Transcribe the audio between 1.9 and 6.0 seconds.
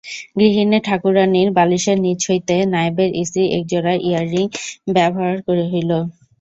নীচে হইতে নায়েবের স্ত্রীর একজোড়া ইয়ারিং বাহির হইল।